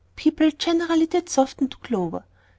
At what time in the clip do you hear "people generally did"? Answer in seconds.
0.15-1.29